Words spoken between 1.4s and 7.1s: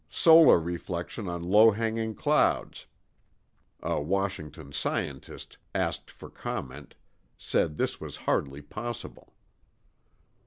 low hanging clouds. [A Washington scientist, asked for comment,